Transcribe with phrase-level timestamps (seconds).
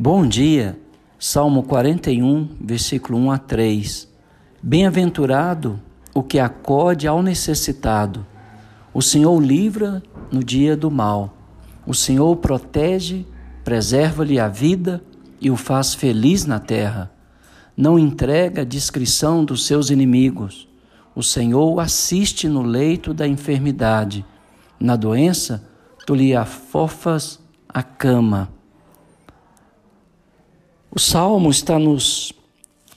[0.00, 0.78] Bom dia,
[1.18, 4.08] Salmo 41, versículo 1 a 3.
[4.62, 5.80] Bem-aventurado
[6.14, 8.24] o que acode ao necessitado.
[8.94, 10.00] O Senhor livra
[10.30, 11.36] no dia do mal.
[11.84, 13.26] O Senhor protege,
[13.64, 15.02] preserva-lhe a vida
[15.40, 17.10] e o faz feliz na terra.
[17.76, 20.68] Não entrega a discrição dos seus inimigos.
[21.12, 24.24] O Senhor assiste no leito da enfermidade.
[24.78, 25.68] Na doença,
[26.06, 28.56] tu lhe afofas a cama.
[30.90, 32.32] O salmo está nos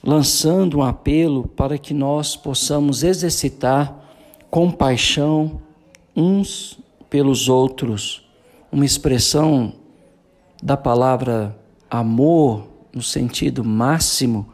[0.02, 3.94] lançando um apelo para que nós possamos exercitar
[4.50, 5.60] compaixão
[6.16, 6.78] uns
[7.10, 8.26] pelos outros,
[8.70, 9.74] uma expressão
[10.62, 11.58] da palavra
[11.90, 14.48] amor no sentido máximo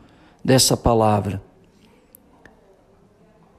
[0.44, 1.40] dessa palavra.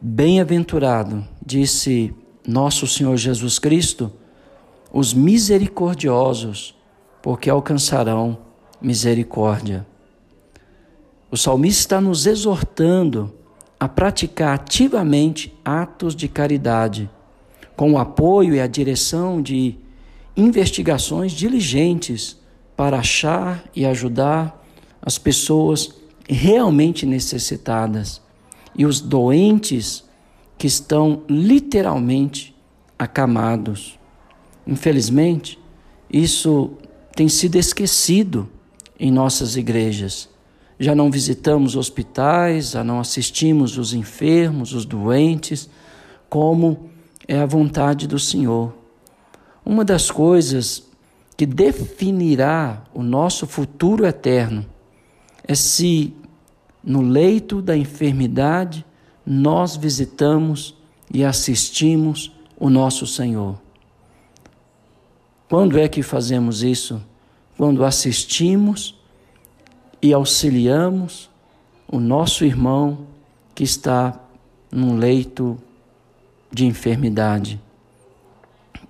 [0.02, 2.14] Bem-aventurado, disse
[2.46, 4.12] nosso Senhor Jesus Cristo,
[4.92, 6.76] os misericordiosos,
[7.22, 8.49] porque alcançarão
[8.82, 9.86] misericórdia.
[11.32, 13.34] O salmista está nos exortando
[13.80, 17.10] a praticar ativamente atos de caridade,
[17.76, 19.76] com o apoio e a direção de
[20.36, 22.38] investigações diligentes
[22.76, 24.66] para achar e ajudar
[25.02, 25.94] as pessoas
[26.28, 28.22] realmente necessitadas
[28.76, 30.04] e os doentes
[30.58, 32.56] que estão literalmente
[32.98, 33.98] acamados.
[34.68, 35.58] Infelizmente,
[36.12, 36.72] isso
[37.16, 38.50] tem sido esquecido
[39.00, 40.30] em nossas igrejas.
[40.80, 45.70] Já não visitamos hospitais, já não assistimos os enfermos, os doentes,
[46.30, 46.90] como
[47.28, 48.74] é a vontade do Senhor.
[49.66, 50.84] Uma das coisas
[51.38, 54.66] que definirá o nosso futuro eterno
[55.48, 56.14] é se
[56.84, 58.86] no leito da enfermidade
[59.26, 60.76] nós visitamos
[61.14, 63.60] e assistimos o nosso Senhor.
[65.48, 67.02] Quando é que fazemos isso?
[67.60, 68.98] Quando assistimos
[70.02, 71.30] e auxiliamos
[71.92, 73.00] o nosso irmão
[73.54, 74.18] que está
[74.72, 75.60] num leito
[76.50, 77.60] de enfermidade.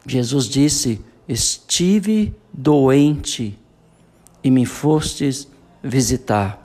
[0.05, 3.57] Jesus disse: Estive doente
[4.43, 5.47] e me fostes
[5.81, 6.63] visitar.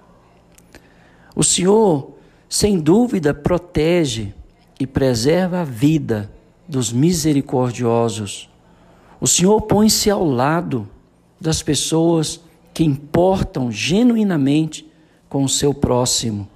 [1.35, 2.19] O Senhor,
[2.51, 4.35] sem dúvida, protege
[4.79, 6.31] e preserva a vida
[6.69, 8.51] dos misericordiosos.
[9.19, 10.87] O Senhor põe-se ao lado
[11.45, 12.41] das pessoas
[12.73, 14.91] que importam genuinamente
[15.29, 16.49] com o seu próximo.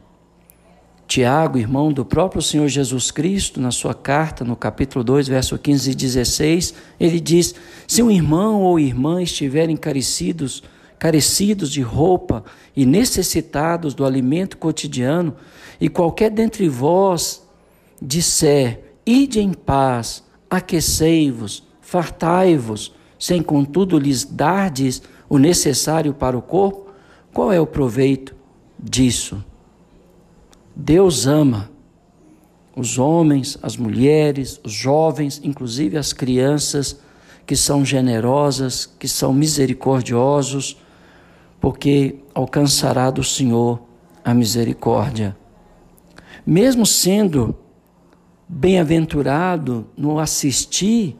[1.06, 5.90] Tiago, irmão do próprio Senhor Jesus Cristo, na sua carta, no capítulo 2, verso 15
[5.90, 7.54] e 16, ele diz:
[7.86, 10.62] Se um irmão ou irmã estiverem carecidos,
[10.98, 12.42] carecidos de roupa
[12.74, 15.36] e necessitados do alimento cotidiano,
[15.78, 17.46] e qualquer dentre vós
[18.00, 26.88] disser: Ide em paz, aquecei-vos, fartai-vos, sem contudo lhes dardes o necessário para o corpo,
[27.32, 28.34] qual é o proveito
[28.78, 29.44] disso?
[30.74, 31.70] Deus ama
[32.76, 37.00] os homens, as mulheres, os jovens, inclusive as crianças
[37.44, 40.76] que são generosas, que são misericordiosos,
[41.60, 43.80] porque alcançará do Senhor
[44.24, 45.36] a misericórdia.
[46.46, 47.56] Mesmo sendo
[48.48, 51.16] bem-aventurado no assistir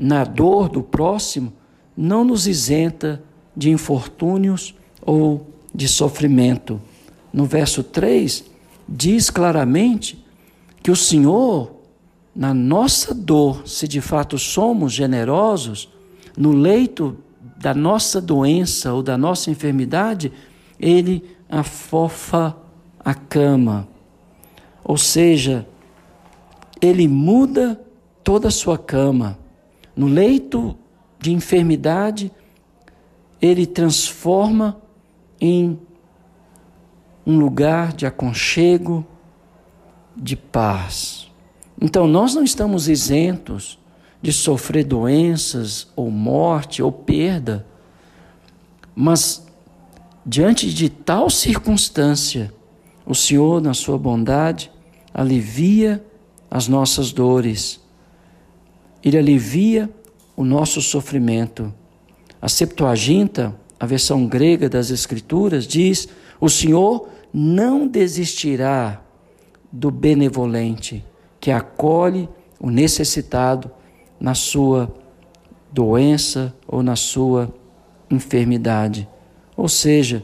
[0.00, 1.52] na dor do próximo
[1.94, 3.22] não nos isenta
[3.54, 6.80] de infortúnios ou de sofrimento.
[7.30, 8.44] No verso 3,
[8.88, 10.24] diz claramente
[10.82, 11.72] que o Senhor,
[12.34, 15.90] na nossa dor, se de fato somos generosos,
[16.34, 17.18] no leito
[17.58, 20.32] da nossa doença ou da nossa enfermidade,
[20.78, 22.56] Ele afofa
[22.98, 23.86] a cama.
[24.82, 25.68] Ou seja,
[26.80, 27.78] Ele muda
[28.24, 29.38] toda a sua cama
[29.94, 30.76] no leito
[31.18, 32.32] de enfermidade,
[33.40, 34.80] ele transforma
[35.40, 35.78] em
[37.26, 39.06] um lugar de aconchego,
[40.16, 41.30] de paz.
[41.80, 43.78] Então, nós não estamos isentos
[44.20, 47.66] de sofrer doenças, ou morte, ou perda,
[48.94, 49.46] mas
[50.26, 52.52] diante de tal circunstância,
[53.06, 54.70] o Senhor, na sua bondade,
[55.12, 56.04] alivia
[56.50, 57.80] as nossas dores
[59.02, 59.88] ele alivia
[60.36, 61.72] o nosso sofrimento.
[62.40, 66.08] A Septuaginta, a versão grega das Escrituras, diz:
[66.40, 69.02] O Senhor não desistirá
[69.72, 71.04] do benevolente
[71.38, 73.70] que acolhe o necessitado
[74.18, 74.92] na sua
[75.72, 77.52] doença ou na sua
[78.10, 79.08] enfermidade.
[79.56, 80.22] Ou seja,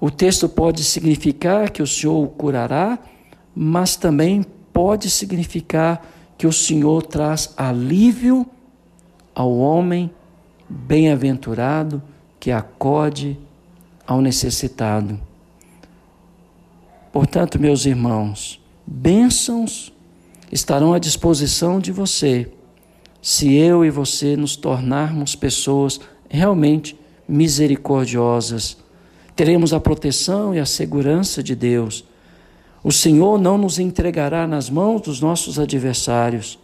[0.00, 2.98] o texto pode significar que o Senhor o curará,
[3.54, 6.04] mas também pode significar
[6.36, 8.46] que o Senhor traz alívio
[9.34, 10.10] ao homem
[10.68, 12.02] bem-aventurado
[12.40, 13.38] que acode
[14.06, 15.20] ao necessitado.
[17.12, 19.92] Portanto, meus irmãos, bênçãos
[20.50, 22.50] estarão à disposição de você
[23.22, 28.76] se eu e você nos tornarmos pessoas realmente misericordiosas.
[29.36, 32.04] Teremos a proteção e a segurança de Deus.
[32.84, 36.58] O Senhor não nos entregará nas mãos dos nossos adversários.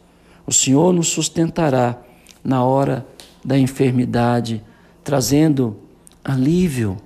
[0.47, 1.99] O Senhor nos sustentará
[2.43, 3.07] na hora
[3.45, 4.63] da enfermidade,
[5.05, 5.77] trazendo
[6.25, 6.97] alívio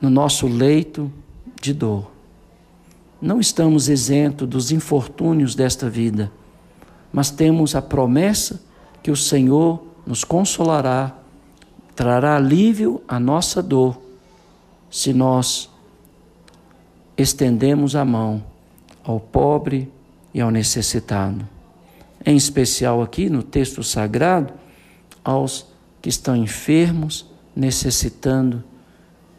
[0.00, 1.10] no nosso leito
[1.60, 2.10] de dor.
[3.22, 6.30] Não estamos isentos dos infortúnios desta vida,
[7.12, 8.60] mas temos a promessa
[9.02, 11.16] que o Senhor nos consolará,
[11.94, 13.98] trará alívio à nossa dor,
[14.90, 15.70] se nós
[17.16, 18.42] estendemos a mão
[19.02, 19.90] ao pobre
[20.32, 21.46] e ao necessitado.
[22.24, 24.52] Em especial aqui no texto sagrado,
[25.22, 25.66] aos
[26.00, 28.62] que estão enfermos, necessitando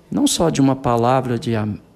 [0.10, 1.52] não só de uma palavra de,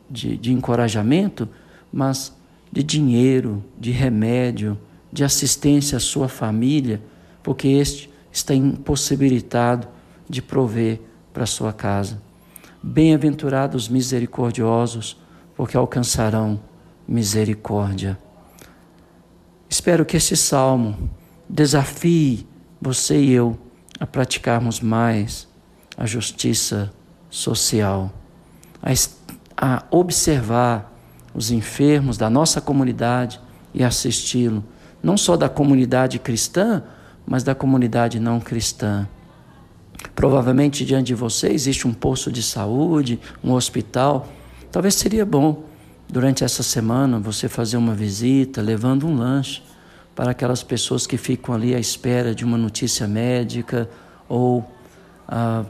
[0.09, 1.47] de, de encorajamento,
[1.91, 2.35] mas
[2.71, 4.77] de dinheiro, de remédio,
[5.11, 7.01] de assistência à sua família,
[7.41, 9.87] porque este está impossibilitado
[10.29, 10.99] de prover
[11.33, 12.21] para sua casa.
[12.81, 15.17] Bem-aventurados misericordiosos,
[15.59, 16.57] porque alcançarão
[17.05, 18.17] misericórdia.
[19.69, 21.09] Espero que este salmo
[21.49, 22.47] desafie
[22.81, 23.59] você e eu
[23.99, 25.49] a praticarmos mais
[25.97, 26.93] a justiça
[27.29, 28.09] social,
[28.81, 28.93] a,
[29.57, 30.97] a observar
[31.35, 33.37] os enfermos da nossa comunidade
[33.73, 34.63] e assisti-lo,
[35.03, 36.83] não só da comunidade cristã,
[37.27, 39.05] mas da comunidade não cristã.
[40.15, 44.25] Provavelmente diante de você existe um posto de saúde, um hospital.
[44.71, 45.63] Talvez seria bom,
[46.07, 49.63] durante essa semana, você fazer uma visita, levando um lanche
[50.15, 53.89] para aquelas pessoas que ficam ali à espera de uma notícia médica
[54.27, 54.69] ou
[55.27, 55.65] ah,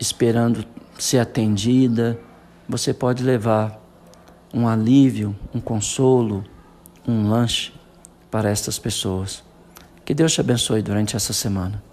[0.00, 0.64] esperando
[0.98, 2.18] ser atendida,
[2.68, 3.80] você pode levar
[4.52, 6.44] um alívio, um consolo,
[7.06, 7.72] um lanche
[8.30, 9.42] para estas pessoas.
[10.04, 11.89] Que Deus te abençoe durante essa semana.